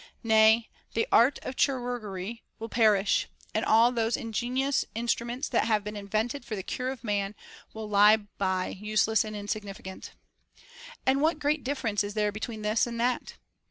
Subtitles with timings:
[0.23, 5.95] Nay, the art of chirurgery will perish, and all those ingenious instruments that have been
[5.95, 7.35] invented for the cure of man
[7.71, 10.13] will lie by useless and insignificant.
[11.05, 13.35] And what great difference is there between this and that